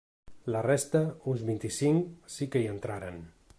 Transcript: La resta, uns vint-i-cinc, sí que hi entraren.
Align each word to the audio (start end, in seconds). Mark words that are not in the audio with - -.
La 0.55 0.63
resta, 0.65 1.01
uns 1.33 1.45
vint-i-cinc, 1.51 2.09
sí 2.37 2.51
que 2.57 2.65
hi 2.65 2.69
entraren. 2.75 3.25